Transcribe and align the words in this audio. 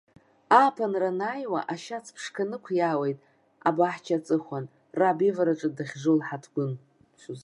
Ааԥынра 0.57 1.09
анааиуа 1.13 1.61
ашьац 1.73 2.05
ԥшқа 2.15 2.43
нықәиаауеит, 2.49 3.19
абаҳча 3.67 4.17
аҵыхәан, 4.19 4.65
раб 4.99 5.17
ивараҿы 5.27 5.69
дахьжу 5.77 6.15
лҳаҭгәын. 6.19 6.71